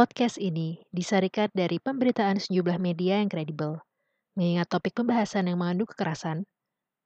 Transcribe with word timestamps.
Podcast 0.00 0.40
ini 0.40 0.80
disarikan 0.96 1.52
dari 1.52 1.76
pemberitaan 1.76 2.40
sejumlah 2.40 2.80
media 2.80 3.20
yang 3.20 3.28
kredibel. 3.28 3.84
Mengingat 4.32 4.72
topik 4.72 4.96
pembahasan 4.96 5.44
yang 5.44 5.60
mengandung 5.60 5.84
kekerasan, 5.92 6.48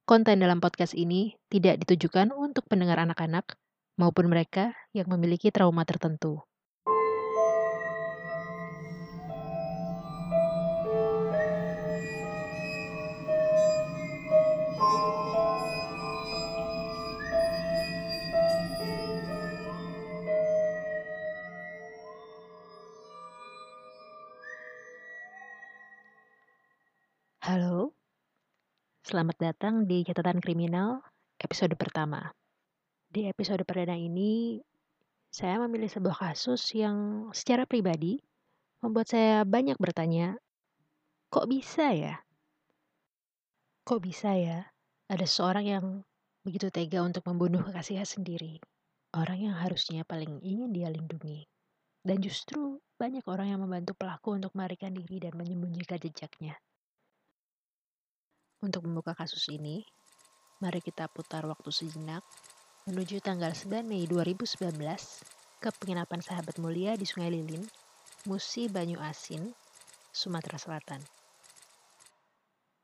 konten 0.06 0.38
dalam 0.38 0.62
podcast 0.62 0.94
ini 0.94 1.34
tidak 1.50 1.82
ditujukan 1.82 2.30
untuk 2.30 2.62
pendengar 2.70 3.02
anak-anak 3.02 3.58
maupun 3.98 4.30
mereka 4.30 4.78
yang 4.94 5.10
memiliki 5.10 5.50
trauma 5.50 5.82
tertentu. 5.82 6.46
Selamat 29.14 29.38
datang 29.38 29.86
di 29.86 30.02
Catatan 30.02 30.42
Kriminal 30.42 30.98
episode 31.38 31.78
pertama. 31.78 32.34
Di 33.06 33.30
episode 33.30 33.62
perdana 33.62 33.94
ini, 33.94 34.58
saya 35.30 35.62
memilih 35.62 35.86
sebuah 35.86 36.18
kasus 36.18 36.74
yang 36.74 37.30
secara 37.30 37.62
pribadi 37.62 38.18
membuat 38.82 39.14
saya 39.14 39.46
banyak 39.46 39.78
bertanya, 39.78 40.34
kok 41.30 41.46
bisa 41.46 41.94
ya? 41.94 42.26
Kok 43.86 44.02
bisa 44.02 44.34
ya 44.34 44.66
ada 45.06 45.26
seorang 45.30 45.62
yang 45.70 45.86
begitu 46.42 46.74
tega 46.74 47.06
untuk 47.06 47.22
membunuh 47.30 47.62
kekasihnya 47.62 48.10
sendiri? 48.10 48.58
Orang 49.14 49.38
yang 49.38 49.54
harusnya 49.54 50.02
paling 50.02 50.42
ingin 50.42 50.74
dia 50.74 50.90
lindungi. 50.90 51.46
Dan 52.02 52.18
justru 52.18 52.82
banyak 52.98 53.22
orang 53.30 53.54
yang 53.54 53.62
membantu 53.62 53.94
pelaku 53.94 54.34
untuk 54.34 54.50
melarikan 54.58 54.90
diri 54.90 55.22
dan 55.22 55.38
menyembunyikan 55.38 56.02
jejaknya. 56.02 56.58
Untuk 58.64 58.88
membuka 58.88 59.12
kasus 59.12 59.52
ini, 59.52 59.84
mari 60.64 60.80
kita 60.80 61.04
putar 61.12 61.44
waktu 61.44 61.68
sejenak 61.68 62.24
menuju 62.88 63.20
tanggal 63.20 63.52
9 63.52 63.84
Mei 63.84 64.08
2019 64.08 64.56
ke 65.60 65.68
penginapan 65.76 66.24
sahabat 66.24 66.56
mulia 66.56 66.96
di 66.96 67.04
Sungai 67.04 67.28
Lilin, 67.28 67.60
Musi 68.24 68.72
Banyu 68.72 68.96
Asin, 69.04 69.52
Sumatera 70.16 70.56
Selatan. 70.56 71.04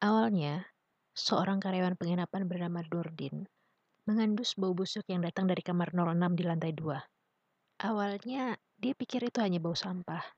Awalnya, 0.05 0.69
seorang 1.17 1.65
karyawan 1.65 1.97
penginapan 1.97 2.45
bernama 2.45 2.85
Dordin 2.85 3.49
mengandus 4.05 4.61
bau 4.61 4.77
busuk 4.77 5.09
yang 5.09 5.25
datang 5.25 5.49
dari 5.49 5.65
kamar 5.65 5.97
06 5.97 6.37
di 6.37 6.45
lantai 6.45 6.77
2. 6.77 7.89
Awalnya, 7.89 8.53
dia 8.77 8.93
pikir 8.93 9.33
itu 9.33 9.41
hanya 9.41 9.57
bau 9.57 9.73
sampah. 9.73 10.29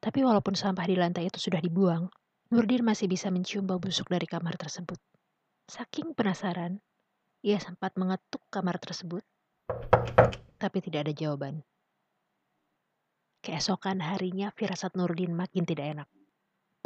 Tapi 0.00 0.24
walaupun 0.24 0.56
sampah 0.56 0.88
di 0.88 0.96
lantai 0.96 1.28
itu 1.28 1.36
sudah 1.44 1.60
dibuang, 1.60 2.08
Nurdin 2.46 2.86
masih 2.86 3.10
bisa 3.10 3.26
mencium 3.34 3.66
bau 3.66 3.82
busuk 3.82 4.06
dari 4.06 4.22
kamar 4.30 4.54
tersebut. 4.54 5.02
Saking 5.66 6.14
penasaran, 6.14 6.78
ia 7.42 7.58
sempat 7.58 7.98
mengetuk 7.98 8.38
kamar 8.54 8.78
tersebut, 8.78 9.26
tapi 10.54 10.78
tidak 10.78 11.10
ada 11.10 11.12
jawaban. 11.14 11.66
Keesokan 13.42 13.98
harinya 13.98 14.54
firasat 14.54 14.94
Nurdin 14.94 15.34
makin 15.34 15.66
tidak 15.66 15.86
enak. 15.98 16.08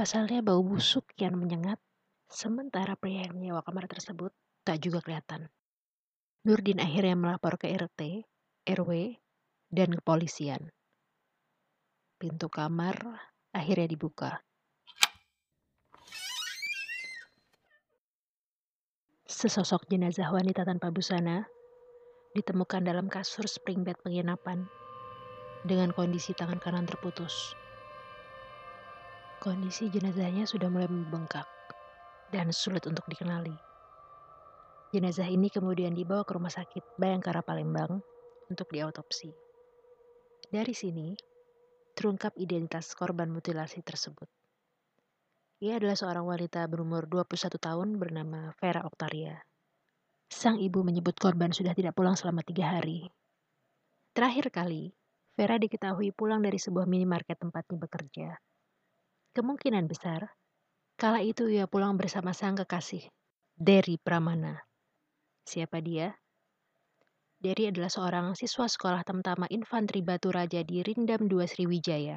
Pasalnya 0.00 0.40
bau 0.40 0.64
busuk 0.64 1.12
yang 1.20 1.36
menyengat, 1.36 1.76
sementara 2.32 2.96
pria 2.96 3.28
yang 3.28 3.36
menyewa 3.36 3.60
kamar 3.60 3.84
tersebut 3.84 4.32
tak 4.64 4.80
juga 4.80 5.04
kelihatan. 5.04 5.52
Nurdin 6.48 6.80
akhirnya 6.80 7.20
melapor 7.20 7.60
ke 7.60 7.68
RT, 7.68 8.24
RW, 8.64 9.20
dan 9.68 9.92
kepolisian. 9.92 10.72
Pintu 12.16 12.48
kamar 12.48 13.28
akhirnya 13.52 13.92
dibuka. 13.92 14.40
Sesosok 19.30 19.86
jenazah 19.86 20.26
wanita 20.34 20.66
tanpa 20.66 20.90
busana 20.90 21.46
ditemukan 22.34 22.82
dalam 22.82 23.06
kasur 23.06 23.46
spring 23.46 23.86
bed 23.86 23.94
penginapan 24.02 24.66
dengan 25.62 25.94
kondisi 25.94 26.34
tangan 26.34 26.58
kanan 26.58 26.82
terputus. 26.82 27.54
Kondisi 29.38 29.86
jenazahnya 29.86 30.50
sudah 30.50 30.66
mulai 30.66 30.90
membengkak 30.90 31.46
dan 32.26 32.50
sulit 32.50 32.82
untuk 32.90 33.06
dikenali. 33.06 33.54
Jenazah 34.90 35.30
ini 35.30 35.46
kemudian 35.46 35.94
dibawa 35.94 36.26
ke 36.26 36.34
rumah 36.34 36.50
sakit 36.50 36.98
Bayangkara 36.98 37.46
Palembang 37.46 38.02
untuk 38.50 38.66
diautopsi. 38.66 39.30
Dari 40.50 40.74
sini, 40.74 41.14
terungkap 41.94 42.34
identitas 42.34 42.98
korban 42.98 43.30
mutilasi 43.30 43.78
tersebut. 43.86 44.39
Ia 45.60 45.76
adalah 45.76 45.92
seorang 45.92 46.24
wanita 46.24 46.64
berumur 46.72 47.04
21 47.04 47.60
tahun 47.60 48.00
bernama 48.00 48.56
Vera 48.56 48.80
Oktaria. 48.80 49.44
Sang 50.32 50.56
ibu 50.56 50.80
menyebut 50.80 51.12
korban 51.20 51.52
sudah 51.52 51.76
tidak 51.76 51.92
pulang 51.92 52.16
selama 52.16 52.40
tiga 52.40 52.80
hari. 52.80 53.12
Terakhir 54.16 54.48
kali, 54.48 54.96
Vera 55.36 55.60
diketahui 55.60 56.16
pulang 56.16 56.40
dari 56.40 56.56
sebuah 56.56 56.88
minimarket 56.88 57.36
tempatnya 57.44 57.76
bekerja. 57.76 58.28
Kemungkinan 59.36 59.84
besar, 59.84 60.32
kala 60.96 61.20
itu 61.20 61.44
ia 61.52 61.68
pulang 61.68 62.00
bersama 62.00 62.32
sang 62.32 62.56
kekasih, 62.56 63.04
Derry 63.52 64.00
Pramana. 64.00 64.64
Siapa 65.44 65.84
dia? 65.84 66.16
Derry 67.36 67.68
adalah 67.68 67.92
seorang 67.92 68.32
siswa 68.32 68.64
sekolah 68.64 69.04
Tamtama 69.04 69.44
Infanteri 69.52 70.00
Batu 70.00 70.32
Raja 70.32 70.64
di 70.64 70.80
Rindam 70.80 71.28
2 71.28 71.44
Sriwijaya. 71.44 72.16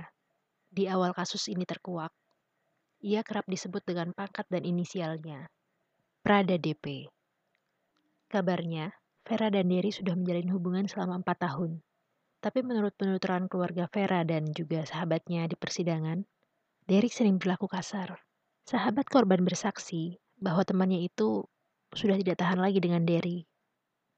Di 0.72 0.88
awal 0.88 1.12
kasus 1.12 1.52
ini 1.52 1.68
terkuak, 1.68 2.16
ia 3.04 3.20
kerap 3.20 3.44
disebut 3.52 3.84
dengan 3.84 4.16
pangkat 4.16 4.48
dan 4.48 4.64
inisialnya, 4.64 5.52
Prada 6.24 6.56
DP. 6.56 7.12
Kabarnya, 8.32 8.96
Vera 9.28 9.52
dan 9.52 9.68
Derry 9.68 9.92
sudah 9.92 10.16
menjalin 10.16 10.48
hubungan 10.56 10.88
selama 10.88 11.20
empat 11.20 11.44
tahun. 11.44 11.84
Tapi 12.40 12.64
menurut 12.64 12.96
penuturan 12.96 13.52
keluarga 13.52 13.92
Vera 13.92 14.24
dan 14.24 14.48
juga 14.56 14.88
sahabatnya 14.88 15.52
di 15.52 15.60
persidangan, 15.60 16.24
Derry 16.88 17.12
sering 17.12 17.44
berlaku 17.44 17.68
kasar. 17.68 18.24
Sahabat 18.64 19.12
korban 19.12 19.44
bersaksi 19.44 20.16
bahwa 20.40 20.64
temannya 20.64 21.04
itu 21.04 21.44
sudah 21.92 22.16
tidak 22.16 22.40
tahan 22.40 22.64
lagi 22.64 22.80
dengan 22.80 23.04
Derry. 23.04 23.44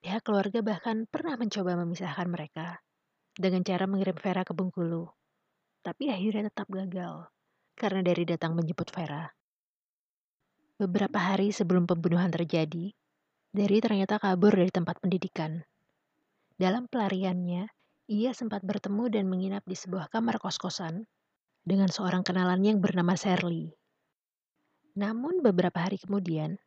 Pihak 0.06 0.22
keluarga 0.22 0.62
bahkan 0.62 1.10
pernah 1.10 1.34
mencoba 1.42 1.74
memisahkan 1.74 2.30
mereka 2.30 2.86
dengan 3.34 3.66
cara 3.66 3.90
mengirim 3.90 4.14
Vera 4.14 4.46
ke 4.46 4.54
Bengkulu. 4.54 5.10
Tapi 5.82 6.14
akhirnya 6.14 6.54
tetap 6.54 6.70
gagal 6.70 7.34
karena 7.76 8.02
dari 8.02 8.24
datang 8.24 8.56
menjemput 8.56 8.90
Vera. 8.96 9.28
Beberapa 10.76 11.20
hari 11.20 11.52
sebelum 11.52 11.88
pembunuhan 11.88 12.32
terjadi, 12.32 12.92
Dari 13.56 13.80
ternyata 13.80 14.20
kabur 14.20 14.52
dari 14.52 14.68
tempat 14.68 15.00
pendidikan. 15.00 15.64
Dalam 16.60 16.92
pelariannya, 16.92 17.72
ia 18.12 18.32
sempat 18.36 18.60
bertemu 18.68 19.08
dan 19.08 19.32
menginap 19.32 19.64
di 19.64 19.80
sebuah 19.80 20.12
kamar 20.12 20.44
kos-kosan 20.44 21.08
dengan 21.64 21.88
seorang 21.88 22.28
kenalannya 22.28 22.76
yang 22.76 22.84
bernama 22.84 23.16
Shirley. 23.16 23.72
Namun 25.00 25.40
beberapa 25.40 25.88
hari 25.88 26.04
kemudian, 26.04 26.60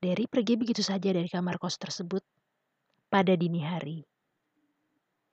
Derry 0.00 0.24
pergi 0.24 0.56
begitu 0.56 0.80
saja 0.80 1.12
dari 1.12 1.28
kamar 1.28 1.60
kos 1.60 1.76
tersebut 1.76 2.24
pada 3.12 3.36
dini 3.36 3.60
hari. 3.60 4.08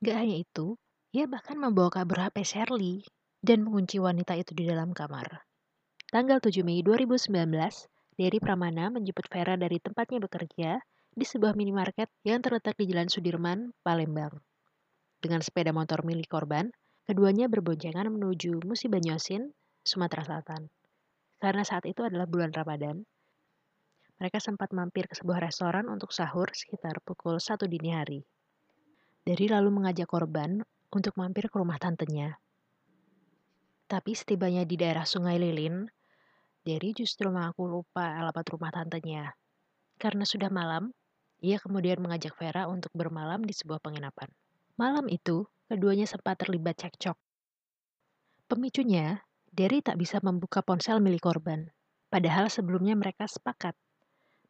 Gak 0.03 0.19
hanya 0.19 0.43
itu, 0.43 0.75
ia 1.15 1.31
bahkan 1.31 1.55
membawa 1.55 1.89
kabur 1.89 2.21
HP 2.27 2.43
Shirley 2.43 3.07
dan 3.39 3.63
mengunci 3.63 4.03
wanita 4.03 4.35
itu 4.35 4.51
di 4.51 4.67
dalam 4.67 4.91
kamar. 4.91 5.47
Tanggal 6.11 6.43
7 6.43 6.59
Mei 6.67 6.83
2019, 6.83 7.31
Derry 8.19 8.39
Pramana 8.43 8.91
menjemput 8.91 9.31
Vera 9.31 9.55
dari 9.55 9.79
tempatnya 9.79 10.19
bekerja 10.19 10.81
di 11.15 11.25
sebuah 11.25 11.55
minimarket 11.55 12.11
yang 12.27 12.43
terletak 12.43 12.75
di 12.75 12.91
Jalan 12.91 13.07
Sudirman, 13.07 13.71
Palembang. 13.79 14.33
Dengan 15.23 15.39
sepeda 15.39 15.71
motor 15.71 16.03
milik 16.03 16.27
korban, 16.27 16.67
keduanya 17.07 17.47
berboncengan 17.47 18.11
menuju 18.11 18.59
Musi 18.67 18.91
Banyosin, 18.91 19.55
Sumatera 19.87 20.27
Selatan. 20.27 20.67
Karena 21.39 21.63
saat 21.63 21.87
itu 21.87 22.03
adalah 22.03 22.27
bulan 22.27 22.51
Ramadan, 22.51 23.07
mereka 24.19 24.43
sempat 24.43 24.75
mampir 24.75 25.07
ke 25.07 25.15
sebuah 25.15 25.39
restoran 25.39 25.87
untuk 25.87 26.11
sahur 26.11 26.51
sekitar 26.51 26.99
pukul 27.07 27.39
1 27.39 27.55
dini 27.71 27.95
hari. 27.95 28.19
Derry 29.23 29.47
lalu 29.47 29.71
mengajak 29.71 30.11
korban 30.11 30.59
untuk 30.91 31.15
mampir 31.15 31.47
ke 31.47 31.55
rumah 31.55 31.79
tantenya 31.79 32.35
tapi 33.89 34.13
setibanya 34.13 34.61
di 34.69 34.77
daerah 34.77 35.01
Sungai 35.01 35.41
Lilin, 35.41 35.89
Derry 36.61 36.93
justru 36.93 37.33
mengaku 37.33 37.65
lupa 37.65 38.21
alamat 38.21 38.45
rumah 38.53 38.69
tantenya. 38.69 39.33
Karena 39.97 40.29
sudah 40.29 40.53
malam, 40.53 40.93
ia 41.41 41.57
kemudian 41.57 41.97
mengajak 41.97 42.37
Vera 42.37 42.69
untuk 42.69 42.93
bermalam 42.93 43.41
di 43.41 43.49
sebuah 43.49 43.81
penginapan. 43.81 44.29
Malam 44.77 45.09
itu, 45.09 45.49
keduanya 45.65 46.05
sempat 46.05 46.37
terlibat 46.37 46.77
cekcok. 46.77 47.17
Pemicunya, 48.45 49.25
Derry 49.49 49.81
tak 49.81 49.97
bisa 49.97 50.21
membuka 50.21 50.61
ponsel 50.61 51.01
milik 51.01 51.25
korban. 51.25 51.73
Padahal 52.13 52.53
sebelumnya 52.53 52.93
mereka 52.93 53.25
sepakat 53.25 53.73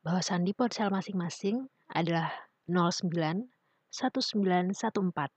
bahwa 0.03 0.19
sandi 0.19 0.51
ponsel 0.51 0.91
masing-masing 0.91 1.71
adalah 1.87 2.27
09 2.67 3.47
1914. 3.89 5.31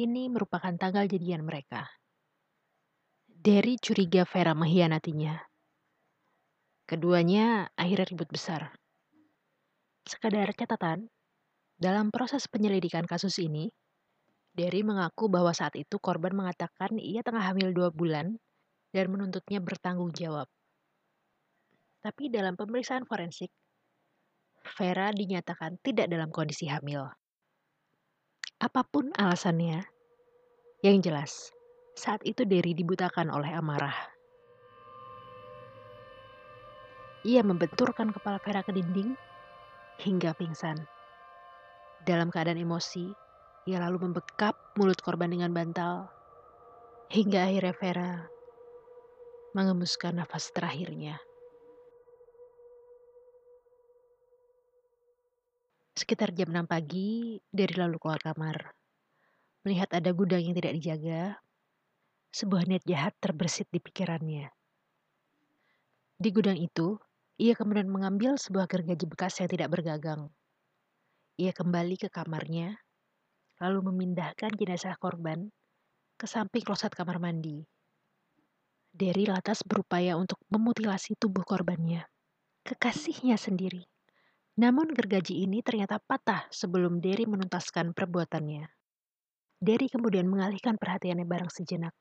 Ini 0.00 0.22
merupakan 0.26 0.74
tanggal 0.74 1.06
jadian 1.06 1.46
mereka. 1.46 1.86
Derry 3.44 3.76
curiga 3.76 4.24
Vera 4.24 4.56
mengkhianatinya. 4.56 5.36
Keduanya 6.88 7.68
akhirnya 7.76 8.08
ribut 8.08 8.32
besar. 8.32 8.72
Sekadar 10.08 10.48
catatan, 10.56 11.12
dalam 11.76 12.08
proses 12.08 12.48
penyelidikan 12.48 13.04
kasus 13.04 13.36
ini, 13.36 13.68
Derry 14.56 14.80
mengaku 14.80 15.28
bahwa 15.28 15.52
saat 15.52 15.76
itu 15.76 16.00
korban 16.00 16.32
mengatakan 16.32 16.96
ia 16.96 17.20
tengah 17.20 17.44
hamil 17.44 17.76
dua 17.76 17.92
bulan 17.92 18.40
dan 18.96 19.12
menuntutnya 19.12 19.60
bertanggung 19.60 20.16
jawab. 20.16 20.48
Tapi 22.00 22.32
dalam 22.32 22.56
pemeriksaan 22.56 23.04
forensik, 23.04 23.52
Vera 24.72 25.12
dinyatakan 25.12 25.76
tidak 25.84 26.08
dalam 26.08 26.32
kondisi 26.32 26.64
hamil. 26.72 27.12
Apa 28.56 28.88
pun 28.88 29.12
alasannya, 29.12 29.84
yang 30.80 31.04
jelas, 31.04 31.52
saat 31.94 32.20
itu 32.26 32.42
Derry 32.42 32.74
dibutakan 32.74 33.30
oleh 33.30 33.54
amarah. 33.54 33.94
Ia 37.24 37.40
membenturkan 37.40 38.12
kepala 38.12 38.36
Vera 38.42 38.60
ke 38.60 38.74
dinding 38.74 39.16
hingga 40.04 40.36
pingsan. 40.36 40.76
Dalam 42.04 42.28
keadaan 42.28 42.60
emosi, 42.60 43.08
ia 43.64 43.80
lalu 43.80 44.10
membekap 44.10 44.52
mulut 44.76 45.00
korban 45.00 45.32
dengan 45.32 45.48
bantal 45.54 46.12
hingga 47.08 47.48
akhirnya 47.48 47.74
Vera 47.78 48.12
mengemuskan 49.54 50.18
nafas 50.18 50.50
terakhirnya. 50.50 51.16
Sekitar 55.94 56.34
jam 56.34 56.50
6 56.50 56.66
pagi, 56.66 57.38
dari 57.54 57.72
lalu 57.78 58.02
keluar 58.02 58.18
kamar. 58.18 58.74
Melihat 59.62 59.94
ada 59.94 60.10
gudang 60.10 60.42
yang 60.42 60.58
tidak 60.58 60.74
dijaga, 60.74 61.38
sebuah 62.34 62.66
niat 62.66 62.82
jahat 62.82 63.14
terbersit 63.22 63.70
di 63.70 63.78
pikirannya. 63.78 64.50
Di 66.18 66.34
gudang 66.34 66.58
itu, 66.58 66.98
ia 67.38 67.54
kemudian 67.54 67.86
mengambil 67.86 68.34
sebuah 68.34 68.66
gergaji 68.66 69.06
bekas 69.06 69.38
yang 69.38 69.46
tidak 69.46 69.70
bergagang. 69.70 70.34
Ia 71.38 71.54
kembali 71.54 71.94
ke 71.94 72.10
kamarnya, 72.10 72.74
lalu 73.62 73.86
memindahkan 73.86 74.50
jenazah 74.58 74.98
korban 74.98 75.46
ke 76.18 76.26
samping 76.26 76.66
kloset 76.66 76.90
kamar 76.90 77.22
mandi. 77.22 77.62
Derry 78.90 79.30
lantas 79.30 79.62
berupaya 79.62 80.18
untuk 80.18 80.42
memutilasi 80.50 81.14
tubuh 81.18 81.46
korbannya, 81.46 82.02
kekasihnya 82.66 83.38
sendiri. 83.38 83.86
Namun 84.58 84.90
gergaji 84.90 85.42
ini 85.42 85.62
ternyata 85.62 86.02
patah 86.02 86.50
sebelum 86.50 86.98
Derry 86.98 87.30
menuntaskan 87.30 87.94
perbuatannya. 87.94 88.66
Derry 89.58 89.86
kemudian 89.86 90.26
mengalihkan 90.26 90.78
perhatiannya 90.78 91.26
barang 91.26 91.50
sejenak. 91.50 91.94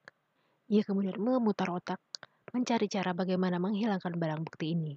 Ia 0.71 0.83
kemudian 0.87 1.19
memutar 1.19 1.67
otak, 1.73 1.99
mencari 2.53 2.87
cara 2.87 3.11
bagaimana 3.11 3.59
menghilangkan 3.59 4.15
barang 4.15 4.41
bukti 4.45 4.77
ini. 4.77 4.95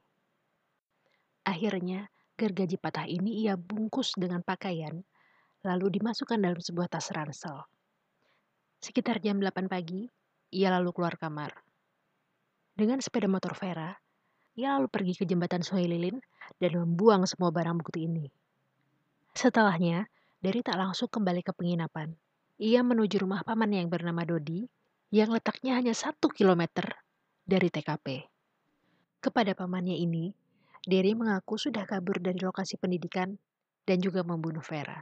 Akhirnya, 1.47 2.11
gergaji 2.37 2.77
patah 2.77 3.07
ini 3.09 3.47
ia 3.47 3.57
bungkus 3.57 4.15
dengan 4.15 4.45
pakaian, 4.45 5.03
lalu 5.65 5.99
dimasukkan 5.99 6.39
dalam 6.39 6.61
sebuah 6.61 6.87
tas 6.91 7.11
ransel. 7.11 7.67
Sekitar 8.79 9.19
jam 9.25 9.41
8 9.43 9.67
pagi, 9.67 10.07
ia 10.55 10.71
lalu 10.71 10.95
keluar 10.95 11.19
kamar. 11.19 11.51
Dengan 12.77 13.01
sepeda 13.01 13.27
motor 13.27 13.57
Vera, 13.57 13.97
ia 14.55 14.77
lalu 14.77 14.87
pergi 14.93 15.17
ke 15.17 15.25
jembatan 15.25 15.65
Sungai 15.65 15.89
Lilin 15.89 16.21
dan 16.61 16.73
membuang 16.77 17.25
semua 17.25 17.49
barang 17.51 17.81
bukti 17.81 18.05
ini. 18.05 18.29
Setelahnya, 19.33 20.07
Dari 20.37 20.61
tak 20.63 20.79
langsung 20.79 21.11
kembali 21.11 21.43
ke 21.43 21.51
penginapan. 21.57 22.13
Ia 22.61 22.85
menuju 22.85 23.25
rumah 23.25 23.43
pamannya 23.43 23.83
yang 23.83 23.91
bernama 23.91 24.23
Dodi, 24.23 24.69
yang 25.17 25.33
letaknya 25.33 25.81
hanya 25.81 25.97
satu 25.97 26.29
kilometer 26.29 26.93
dari 27.41 27.73
TKP. 27.73 28.29
Kepada 29.25 29.57
pamannya 29.57 29.97
ini, 29.97 30.29
Derry 30.85 31.17
mengaku 31.17 31.57
sudah 31.57 31.89
kabur 31.89 32.21
dari 32.21 32.37
lokasi 32.37 32.77
pendidikan 32.77 33.33
dan 33.89 33.97
juga 34.05 34.21
membunuh 34.21 34.61
Vera. 34.61 35.01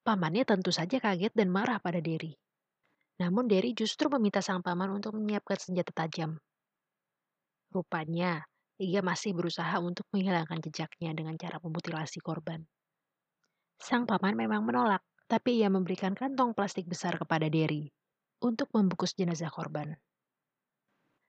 Pamannya 0.00 0.48
tentu 0.48 0.72
saja 0.72 0.96
kaget 0.96 1.36
dan 1.36 1.52
marah 1.52 1.76
pada 1.76 2.00
Derry. 2.00 2.32
Namun 3.20 3.52
Derry 3.52 3.76
justru 3.76 4.08
meminta 4.08 4.40
sang 4.40 4.64
paman 4.64 4.96
untuk 4.96 5.12
menyiapkan 5.12 5.60
senjata 5.60 5.92
tajam. 5.92 6.40
Rupanya, 7.68 8.48
ia 8.80 9.04
masih 9.04 9.36
berusaha 9.36 9.76
untuk 9.76 10.08
menghilangkan 10.08 10.64
jejaknya 10.64 11.12
dengan 11.12 11.36
cara 11.36 11.60
memutilasi 11.60 12.16
korban. 12.24 12.64
Sang 13.76 14.08
paman 14.08 14.32
memang 14.40 14.64
menolak, 14.64 15.04
tapi 15.28 15.60
ia 15.60 15.68
memberikan 15.68 16.16
kantong 16.16 16.56
plastik 16.56 16.88
besar 16.88 17.20
kepada 17.20 17.52
Derry 17.52 17.92
untuk 18.42 18.70
membungkus 18.74 19.14
jenazah 19.14 19.52
korban. 19.52 19.98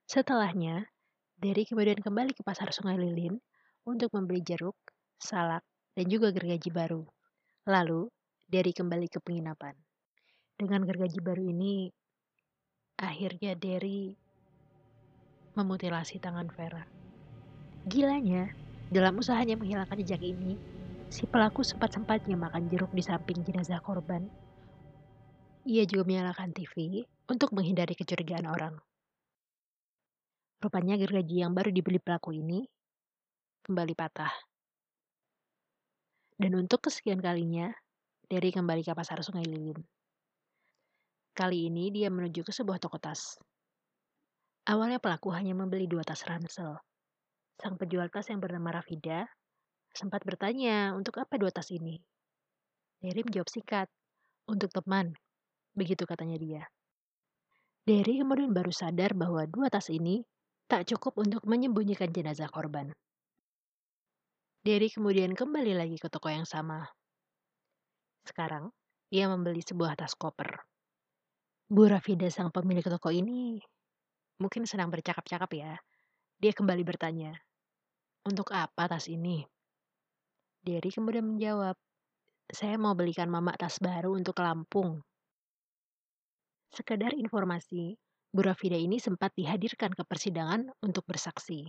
Setelahnya, 0.05 0.89
Derry 1.35 1.65
kemudian 1.67 1.99
kembali 1.99 2.31
ke 2.31 2.41
pasar 2.45 2.71
Sungai 2.71 2.95
Lilin 2.95 3.41
untuk 3.83 4.13
membeli 4.15 4.39
jeruk, 4.45 4.77
salak, 5.19 5.65
dan 5.97 6.05
juga 6.07 6.31
gergaji 6.31 6.69
baru. 6.71 7.03
Lalu, 7.65 8.07
Derry 8.45 8.71
kembali 8.71 9.09
ke 9.09 9.19
penginapan. 9.19 9.73
Dengan 10.55 10.85
gergaji 10.85 11.19
baru 11.19 11.43
ini, 11.49 11.89
akhirnya 13.01 13.57
Derry 13.57 14.15
memutilasi 15.55 16.21
tangan 16.21 16.47
Vera. 16.53 16.85
Gilanya, 17.89 18.51
dalam 18.93 19.17
usahanya 19.17 19.57
menghilangkan 19.57 19.97
jejak 20.03 20.21
ini, 20.21 20.55
si 21.09 21.25
pelaku 21.25 21.65
sempat-sempatnya 21.65 22.37
makan 22.37 22.69
jeruk 22.69 22.91
di 22.93 23.01
samping 23.01 23.41
jenazah 23.41 23.81
korban. 23.81 24.27
Ia 25.65 25.81
juga 25.89 26.05
menyalakan 26.05 26.53
TV 26.53 27.01
untuk 27.25 27.49
menghindari 27.57 27.97
kecurigaan 27.97 28.45
orang. 28.45 28.77
Rupanya 30.61 30.93
gergaji 30.93 31.41
yang 31.41 31.57
baru 31.57 31.73
dibeli 31.73 31.97
pelaku 31.97 32.37
ini 32.37 32.69
kembali 33.65 33.97
patah. 33.97 34.29
Dan 36.37 36.53
untuk 36.61 36.85
kesekian 36.85 37.17
kalinya, 37.17 37.73
Derry 38.29 38.53
kembali 38.53 38.85
ke 38.85 38.93
pasar 38.93 39.25
Sungai 39.25 39.49
Lilin. 39.49 39.81
Kali 41.33 41.65
ini 41.65 41.89
dia 41.89 42.13
menuju 42.13 42.45
ke 42.45 42.53
sebuah 42.53 42.77
toko 42.77 43.01
tas. 43.01 43.41
Awalnya 44.69 45.01
pelaku 45.01 45.33
hanya 45.33 45.57
membeli 45.57 45.89
dua 45.89 46.05
tas 46.05 46.21
ransel, 46.29 46.77
Sang 47.57 47.73
penjual 47.81 48.05
tas 48.13 48.29
yang 48.29 48.37
bernama 48.37 48.69
Rafida 48.69 49.25
sempat 49.97 50.21
bertanya 50.29 50.93
untuk 50.93 51.17
apa 51.17 51.41
dua 51.41 51.49
tas 51.49 51.73
ini. 51.73 51.97
Derry 53.01 53.25
menjawab 53.25 53.49
sikat, 53.49 53.89
untuk 54.45 54.69
teman, 54.69 55.17
begitu 55.75 56.07
katanya 56.07 56.39
dia. 56.39 56.63
Derry 57.85 58.17
kemudian 58.17 58.49
baru 58.49 58.73
sadar 58.73 59.13
bahwa 59.13 59.45
dua 59.45 59.69
tas 59.69 59.93
ini 59.93 60.25
tak 60.65 60.89
cukup 60.89 61.21
untuk 61.21 61.45
menyembunyikan 61.45 62.09
jenazah 62.09 62.49
korban. 62.49 62.89
Derry 64.65 64.89
kemudian 64.89 65.37
kembali 65.37 65.77
lagi 65.77 66.01
ke 66.01 66.09
toko 66.09 66.33
yang 66.33 66.49
sama. 66.49 66.89
Sekarang, 68.25 68.73
ia 69.13 69.29
membeli 69.29 69.61
sebuah 69.61 69.93
tas 69.93 70.17
koper. 70.17 70.65
Bu 71.69 71.85
Rafida 71.85 72.25
sang 72.33 72.49
pemilik 72.49 72.81
toko 72.81 73.13
ini 73.13 73.61
mungkin 74.41 74.65
sedang 74.65 74.89
bercakap-cakap 74.89 75.51
ya. 75.53 75.77
Dia 76.41 76.51
kembali 76.51 76.81
bertanya, 76.81 77.37
untuk 78.25 78.51
apa 78.57 78.89
tas 78.89 79.05
ini? 79.05 79.45
Derry 80.65 80.89
kemudian 80.89 81.29
menjawab, 81.29 81.77
saya 82.49 82.75
mau 82.81 82.97
belikan 82.97 83.29
mama 83.29 83.53
tas 83.53 83.77
baru 83.77 84.17
untuk 84.17 84.41
Lampung. 84.41 85.05
Sekedar 86.73 87.13
informasi, 87.13 87.97
Bu 88.35 88.43
Rafida 88.43 88.75
ini 88.75 88.99
sempat 88.99 89.31
dihadirkan 89.37 89.95
ke 89.95 90.03
persidangan 90.03 90.67
untuk 90.83 91.07
bersaksi. 91.07 91.65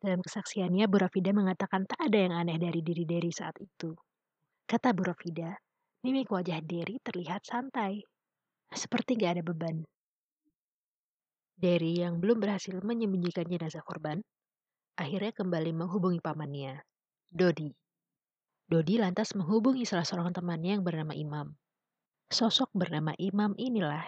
Dalam 0.00 0.24
kesaksiannya, 0.24 0.88
Bu 0.88 0.96
Rafida 0.96 1.30
mengatakan 1.36 1.84
tak 1.84 2.00
ada 2.00 2.18
yang 2.18 2.32
aneh 2.32 2.56
dari 2.56 2.80
diri 2.80 3.04
Derry 3.04 3.30
saat 3.30 3.54
itu. 3.60 3.92
Kata 4.64 4.96
Bu 4.96 5.04
Rafida, 5.04 5.52
mimik 6.02 6.32
wajah 6.32 6.64
Derry 6.64 6.96
terlihat 7.04 7.44
santai, 7.44 8.00
seperti 8.72 9.18
gak 9.18 9.38
ada 9.38 9.42
beban. 9.44 9.84
Derry 11.60 12.00
yang 12.00 12.16
belum 12.22 12.40
berhasil 12.40 12.72
menyembunyikan 12.80 13.44
jenazah 13.44 13.84
korban, 13.84 14.24
akhirnya 14.96 15.36
kembali 15.36 15.76
menghubungi 15.76 16.24
pamannya, 16.24 16.80
Dodi. 17.28 17.68
Dodi 18.64 18.96
lantas 18.96 19.36
menghubungi 19.36 19.84
salah 19.84 20.08
seorang 20.08 20.32
temannya 20.32 20.80
yang 20.80 20.84
bernama 20.86 21.12
Imam. 21.12 21.52
Sosok 22.30 22.70
bernama 22.78 23.10
Imam 23.18 23.58
inilah 23.58 24.06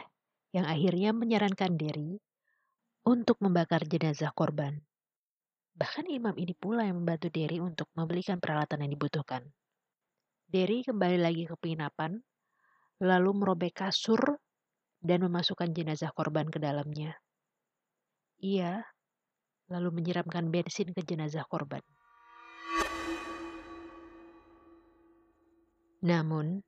yang 0.55 0.63
akhirnya 0.63 1.11
menyarankan 1.11 1.75
Derry 1.75 2.23
untuk 3.03 3.43
membakar 3.43 3.83
jenazah 3.83 4.31
korban. 4.31 4.79
Bahkan 5.75 6.07
imam 6.07 6.31
ini 6.39 6.55
pula 6.55 6.87
yang 6.87 7.03
membantu 7.03 7.35
Derry 7.35 7.59
untuk 7.59 7.91
membelikan 7.99 8.39
peralatan 8.39 8.87
yang 8.87 8.95
dibutuhkan. 8.95 9.43
Derry 10.47 10.87
kembali 10.87 11.19
lagi 11.19 11.51
ke 11.51 11.59
penginapan, 11.59 12.23
lalu 13.03 13.31
merobek 13.35 13.83
kasur 13.83 14.39
dan 15.03 15.27
memasukkan 15.27 15.75
jenazah 15.75 16.15
korban 16.15 16.47
ke 16.47 16.63
dalamnya. 16.63 17.19
Ia 18.39 18.87
lalu 19.67 19.99
menyiramkan 19.99 20.47
bensin 20.47 20.95
ke 20.95 21.03
jenazah 21.03 21.43
korban. 21.51 21.83
Namun, 26.07 26.63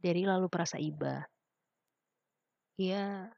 Derry 0.00 0.28
lalu 0.28 0.46
merasa 0.52 0.76
iba. 0.76 1.24
Ia 2.76 3.32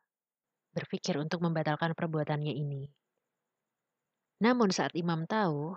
berpikir 0.74 1.18
untuk 1.18 1.42
membatalkan 1.42 1.94
perbuatannya 1.94 2.54
ini. 2.54 2.90
Namun 4.38 4.70
saat 4.70 4.94
imam 4.94 5.26
tahu, 5.26 5.74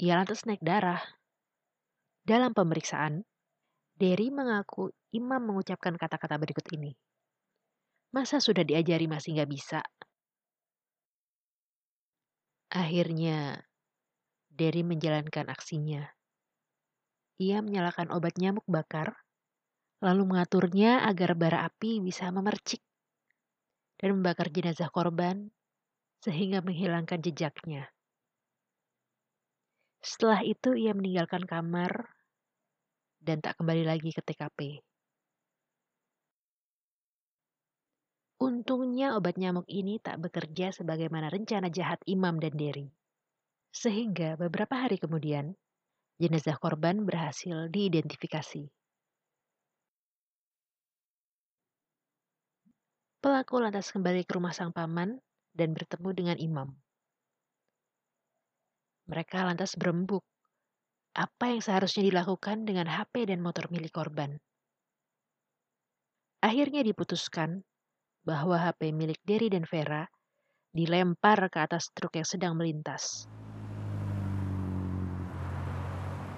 ia 0.00 0.16
lantas 0.16 0.44
naik 0.44 0.60
darah. 0.60 1.00
Dalam 2.24 2.52
pemeriksaan, 2.52 3.24
Derry 3.96 4.32
mengaku 4.32 4.92
imam 5.12 5.40
mengucapkan 5.44 5.96
kata-kata 5.96 6.36
berikut 6.40 6.64
ini. 6.72 6.96
Masa 8.12 8.40
sudah 8.40 8.64
diajari 8.64 9.04
masih 9.08 9.36
nggak 9.36 9.50
bisa? 9.52 9.80
Akhirnya, 12.72 13.64
Derry 14.48 14.84
menjalankan 14.84 15.48
aksinya. 15.48 16.04
Ia 17.40 17.64
menyalakan 17.64 18.12
obat 18.12 18.36
nyamuk 18.36 18.64
bakar, 18.68 19.16
lalu 20.00 20.22
mengaturnya 20.24 21.04
agar 21.04 21.36
bara 21.36 21.68
api 21.68 22.00
bisa 22.00 22.32
memercik 22.32 22.80
dan 24.00 24.16
membakar 24.16 24.48
jenazah 24.48 24.88
korban 24.88 25.52
sehingga 26.24 26.64
menghilangkan 26.64 27.20
jejaknya. 27.20 27.88
Setelah 30.00 30.40
itu 30.40 30.72
ia 30.72 30.96
meninggalkan 30.96 31.44
kamar 31.44 32.08
dan 33.20 33.44
tak 33.44 33.60
kembali 33.60 33.84
lagi 33.84 34.16
ke 34.16 34.24
TKP. 34.24 34.80
Untungnya 38.40 39.20
obat 39.20 39.36
nyamuk 39.36 39.68
ini 39.68 40.00
tak 40.00 40.16
bekerja 40.24 40.72
sebagaimana 40.72 41.28
rencana 41.28 41.68
jahat 41.68 42.00
Imam 42.08 42.40
dan 42.40 42.56
Derry. 42.56 42.88
Sehingga 43.68 44.40
beberapa 44.40 44.80
hari 44.80 44.96
kemudian, 44.96 45.52
jenazah 46.16 46.56
korban 46.56 47.04
berhasil 47.04 47.68
diidentifikasi. 47.68 48.79
Pelaku 53.20 53.60
lantas 53.60 53.92
kembali 53.92 54.24
ke 54.24 54.32
rumah 54.32 54.56
sang 54.56 54.72
paman 54.72 55.20
dan 55.52 55.76
bertemu 55.76 56.08
dengan 56.16 56.36
imam. 56.40 56.68
Mereka 59.12 59.44
lantas 59.44 59.76
berembuk. 59.76 60.24
Apa 61.12 61.52
yang 61.52 61.60
seharusnya 61.60 62.08
dilakukan 62.08 62.64
dengan 62.64 62.88
HP 62.88 63.28
dan 63.28 63.44
motor 63.44 63.68
milik 63.68 63.92
korban? 63.92 64.40
Akhirnya 66.40 66.80
diputuskan 66.80 67.60
bahwa 68.24 68.56
HP 68.56 68.88
milik 68.96 69.20
Derry 69.28 69.52
dan 69.52 69.68
Vera 69.68 70.08
dilempar 70.72 71.52
ke 71.52 71.60
atas 71.60 71.92
truk 71.92 72.16
yang 72.16 72.24
sedang 72.24 72.56
melintas. 72.56 73.28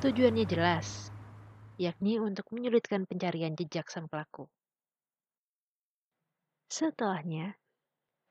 Tujuannya 0.03 0.51
jelas, 0.51 1.15
yakni 1.79 2.19
untuk 2.19 2.51
menyulitkan 2.51 3.07
pencarian 3.07 3.55
jejak 3.55 3.87
sang 3.87 4.11
pelaku. 4.11 4.51
Setelahnya, 6.73 7.53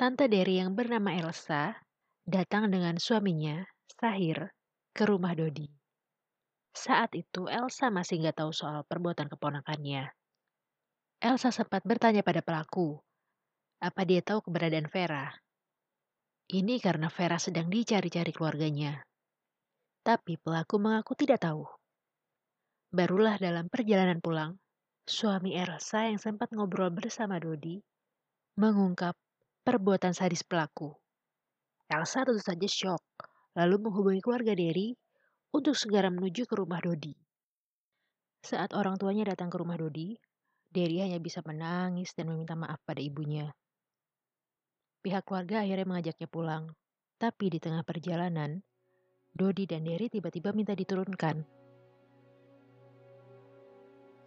tante 0.01 0.25
Derry 0.25 0.57
yang 0.57 0.73
bernama 0.73 1.13
Elsa 1.13 1.77
datang 2.25 2.73
dengan 2.73 2.97
suaminya, 2.97 3.61
Sahir, 3.85 4.49
ke 4.97 5.05
rumah 5.05 5.37
Dodi. 5.37 5.69
Saat 6.73 7.13
itu 7.13 7.45
Elsa 7.45 7.93
masih 7.93 8.17
nggak 8.25 8.41
tahu 8.41 8.49
soal 8.49 8.81
perbuatan 8.89 9.29
keponakannya. 9.29 10.09
Elsa 11.21 11.53
sempat 11.53 11.85
bertanya 11.85 12.25
pada 12.25 12.41
pelaku 12.41 12.97
apa 13.77 14.09
dia 14.09 14.25
tahu 14.25 14.41
keberadaan 14.41 14.89
Vera? 14.89 15.29
Ini 16.49 16.81
karena 16.81 17.13
Vera 17.13 17.37
sedang 17.37 17.69
dicari-cari 17.69 18.33
keluarganya. 18.33 19.05
Tapi 20.01 20.41
pelaku 20.41 20.81
mengaku 20.81 21.13
tidak 21.13 21.45
tahu. 21.45 21.69
Barulah 22.89 23.37
dalam 23.37 23.69
perjalanan 23.69 24.17
pulang, 24.17 24.57
suami 25.05 25.53
Elsa 25.53 26.09
yang 26.09 26.17
sempat 26.17 26.49
ngobrol 26.57 26.89
bersama 26.89 27.37
Dodi 27.37 27.77
mengungkap 28.61 29.17
perbuatan 29.65 30.13
sadis 30.13 30.45
pelaku. 30.45 30.93
Elsa 31.89 32.21
tentu 32.21 32.37
saja 32.37 32.69
shock, 32.69 33.01
lalu 33.57 33.81
menghubungi 33.81 34.21
keluarga 34.21 34.53
Derry 34.53 34.93
untuk 35.49 35.73
segera 35.73 36.13
menuju 36.13 36.45
ke 36.45 36.53
rumah 36.53 36.77
Dodi. 36.77 37.17
Saat 38.45 38.77
orang 38.77 39.01
tuanya 39.01 39.33
datang 39.33 39.49
ke 39.49 39.57
rumah 39.57 39.81
Dodi, 39.81 40.13
Derry 40.69 41.01
hanya 41.01 41.17
bisa 41.17 41.41
menangis 41.41 42.13
dan 42.13 42.29
meminta 42.29 42.53
maaf 42.53 42.77
pada 42.85 43.01
ibunya. 43.01 43.49
Pihak 45.01 45.25
keluarga 45.25 45.65
akhirnya 45.65 45.89
mengajaknya 45.89 46.29
pulang. 46.29 46.69
Tapi 47.17 47.49
di 47.49 47.57
tengah 47.57 47.81
perjalanan, 47.81 48.61
Dodi 49.33 49.65
dan 49.65 49.89
Derry 49.89 50.05
tiba-tiba 50.05 50.53
minta 50.53 50.77
diturunkan. 50.77 51.41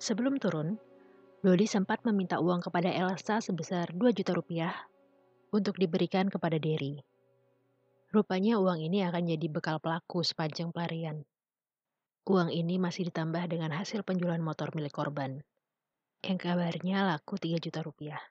Sebelum 0.02 0.42
turun, 0.42 0.74
Dodi 1.44 1.68
sempat 1.68 2.00
meminta 2.08 2.40
uang 2.40 2.64
kepada 2.64 2.88
Elsa 2.88 3.36
sebesar 3.36 3.92
2 3.92 4.16
juta 4.16 4.32
rupiah 4.32 4.72
untuk 5.52 5.76
diberikan 5.76 6.32
kepada 6.32 6.56
Derry. 6.56 7.04
Rupanya 8.08 8.56
uang 8.56 8.80
ini 8.80 9.04
akan 9.04 9.28
jadi 9.28 9.52
bekal 9.52 9.76
pelaku 9.76 10.24
sepanjang 10.24 10.72
pelarian. 10.72 11.20
Uang 12.24 12.48
ini 12.48 12.80
masih 12.80 13.12
ditambah 13.12 13.44
dengan 13.44 13.76
hasil 13.76 14.08
penjualan 14.08 14.40
motor 14.40 14.72
milik 14.72 14.96
korban, 14.96 15.44
yang 16.24 16.40
kabarnya 16.40 17.12
laku 17.12 17.36
3 17.36 17.60
juta 17.60 17.84
rupiah. 17.84 18.24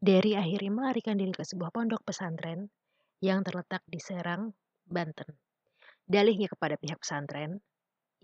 Derry 0.00 0.32
akhirnya 0.40 0.72
melarikan 0.72 1.20
diri 1.20 1.36
ke 1.36 1.44
sebuah 1.44 1.76
pondok 1.76 2.08
pesantren 2.08 2.72
yang 3.20 3.44
terletak 3.44 3.84
di 3.84 4.00
Serang, 4.00 4.56
Banten. 4.88 5.28
Dalihnya 6.08 6.48
kepada 6.48 6.80
pihak 6.80 7.04
pesantren, 7.04 7.60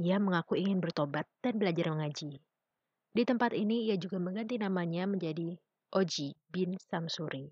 ia 0.00 0.16
mengaku 0.16 0.56
ingin 0.56 0.80
bertobat 0.80 1.28
dan 1.44 1.60
belajar 1.60 1.92
mengaji. 1.92 2.40
Di 3.10 3.26
tempat 3.26 3.50
ini 3.58 3.90
ia 3.90 3.98
juga 3.98 4.22
mengganti 4.22 4.54
namanya 4.54 5.02
menjadi 5.02 5.58
Oji 5.90 6.30
bin 6.46 6.78
Samsuri. 6.78 7.50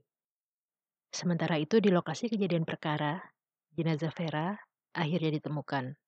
Sementara 1.11 1.59
itu 1.59 1.83
di 1.83 1.91
lokasi 1.91 2.31
kejadian 2.31 2.62
perkara, 2.62 3.19
jenazah 3.75 4.15
Vera 4.15 4.55
akhirnya 4.95 5.35
ditemukan. 5.43 5.99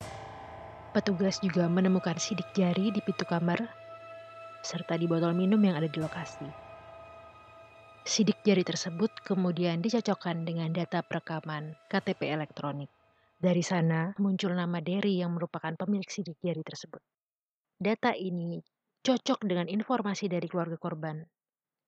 Petugas 0.95 1.43
juga 1.43 1.67
menemukan 1.67 2.15
sidik 2.23 2.47
jari 2.55 2.95
di 2.95 3.03
pintu 3.03 3.27
kamar 3.27 3.59
serta 4.63 4.95
di 4.95 5.11
botol 5.11 5.35
minum 5.35 5.59
yang 5.59 5.75
ada 5.83 5.91
di 5.91 5.99
lokasi. 5.99 6.47
Sidik 8.07 8.47
jari 8.47 8.63
tersebut 8.63 9.11
kemudian 9.27 9.83
dicocokkan 9.83 10.47
dengan 10.47 10.71
data 10.71 11.03
perekaman 11.03 11.75
KTP 11.91 12.31
elektronik. 12.31 12.91
Dari 13.35 13.67
sana 13.67 14.15
muncul 14.23 14.55
nama 14.55 14.79
Derry 14.79 15.19
yang 15.19 15.35
merupakan 15.35 15.75
pemilik 15.75 16.07
sidik 16.07 16.39
jari 16.39 16.63
tersebut. 16.63 17.03
Data 17.81 18.15
ini 18.15 18.63
cocok 19.01 19.49
dengan 19.49 19.65
informasi 19.65 20.29
dari 20.29 20.45
keluarga 20.45 20.77
korban 20.77 21.25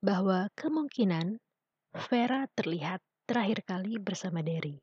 bahwa 0.00 0.48
kemungkinan 0.56 1.36
Vera 1.92 2.48
terlihat 2.56 3.04
terakhir 3.28 3.68
kali 3.68 4.00
bersama 4.00 4.40
Derry. 4.40 4.80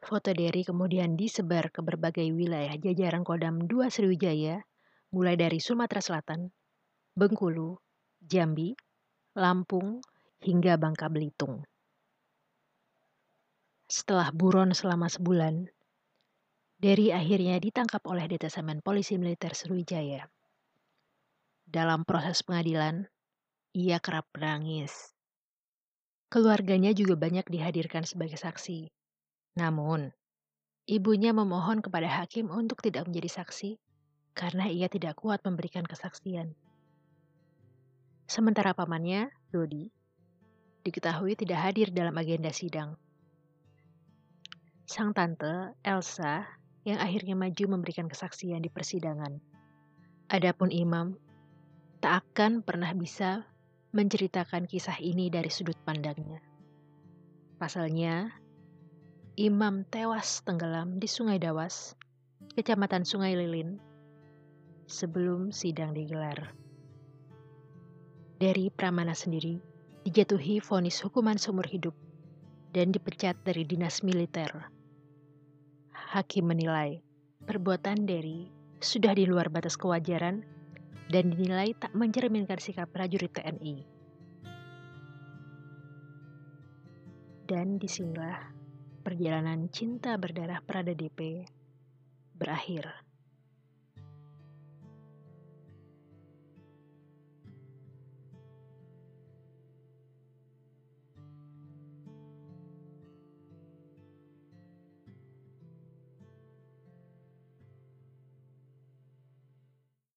Foto 0.00 0.32
Derry 0.32 0.64
kemudian 0.64 1.20
disebar 1.20 1.68
ke 1.68 1.84
berbagai 1.84 2.26
wilayah 2.32 2.72
jajaran 2.80 3.22
Kodam 3.22 3.68
2 3.68 3.92
Sriwijaya, 3.92 4.64
mulai 5.12 5.36
dari 5.36 5.60
Sumatera 5.60 6.00
Selatan, 6.00 6.48
Bengkulu, 7.12 7.76
Jambi, 8.24 8.72
Lampung, 9.36 10.00
hingga 10.40 10.80
Bangka 10.80 11.06
Belitung. 11.12 11.62
Setelah 13.86 14.32
buron 14.32 14.72
selama 14.72 15.12
sebulan, 15.12 15.68
Derry 16.82 17.14
akhirnya 17.14 17.62
ditangkap 17.62 18.02
oleh 18.10 18.26
Detasemen 18.26 18.82
Polisi 18.82 19.14
Militer 19.14 19.54
Sriwijaya. 19.54 20.26
Dalam 21.62 22.02
proses 22.02 22.42
pengadilan, 22.42 23.06
ia 23.70 24.02
kerap 24.02 24.26
menangis. 24.34 25.14
Keluarganya 26.26 26.90
juga 26.90 27.14
banyak 27.14 27.46
dihadirkan 27.46 28.02
sebagai 28.02 28.34
saksi. 28.34 28.90
Namun, 29.62 30.10
ibunya 30.90 31.30
memohon 31.30 31.86
kepada 31.86 32.10
hakim 32.10 32.50
untuk 32.50 32.82
tidak 32.82 33.06
menjadi 33.06 33.30
saksi 33.30 33.78
karena 34.34 34.66
ia 34.66 34.90
tidak 34.90 35.22
kuat 35.22 35.38
memberikan 35.46 35.86
kesaksian. 35.86 36.50
Sementara 38.26 38.74
pamannya, 38.74 39.30
Dodi, 39.54 39.86
diketahui 40.82 41.38
tidak 41.38 41.62
hadir 41.62 41.94
dalam 41.94 42.18
agenda 42.18 42.50
sidang. 42.50 42.98
Sang 44.82 45.14
tante, 45.14 45.78
Elsa, 45.86 46.61
yang 46.82 46.98
akhirnya 46.98 47.38
maju 47.38 47.78
memberikan 47.78 48.10
kesaksian 48.10 48.62
di 48.62 48.70
persidangan. 48.70 49.38
Adapun 50.32 50.72
imam, 50.74 51.14
tak 52.02 52.26
akan 52.26 52.66
pernah 52.66 52.90
bisa 52.96 53.46
menceritakan 53.92 54.66
kisah 54.66 54.98
ini 54.98 55.28
dari 55.28 55.52
sudut 55.52 55.76
pandangnya. 55.86 56.42
Pasalnya, 57.60 58.32
imam 59.38 59.86
tewas 59.86 60.42
tenggelam 60.42 60.98
di 60.98 61.06
Sungai 61.06 61.38
Dawas, 61.38 61.94
kecamatan 62.58 63.06
Sungai 63.06 63.38
Lilin, 63.38 63.78
sebelum 64.90 65.54
sidang 65.54 65.94
digelar. 65.94 66.56
Dari 68.42 68.74
Pramana 68.74 69.14
sendiri 69.14 69.62
dijatuhi 70.02 70.58
vonis 70.58 70.98
hukuman 70.98 71.38
seumur 71.38 71.68
hidup 71.70 71.94
dan 72.74 72.90
dipecat 72.90 73.38
dari 73.46 73.62
dinas 73.62 74.02
militer. 74.02 74.50
Hakim 76.12 76.52
menilai 76.52 77.00
perbuatan 77.48 78.04
Derry 78.04 78.52
sudah 78.84 79.16
di 79.16 79.24
luar 79.24 79.48
batas 79.48 79.80
kewajaran 79.80 80.44
dan 81.08 81.32
dinilai 81.32 81.72
tak 81.72 81.96
mencerminkan 81.96 82.60
sikap 82.60 82.92
prajurit 82.92 83.32
TNI. 83.32 83.80
Dan 87.48 87.80
di 87.80 87.88
sinilah 87.88 88.44
perjalanan 89.00 89.72
cinta 89.72 90.20
berdarah 90.20 90.60
Prada 90.60 90.92
DP 90.92 91.48
berakhir. 92.36 92.92